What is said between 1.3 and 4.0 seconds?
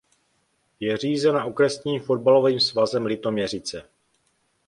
Okresním fotbalovým svazem Litoměřice.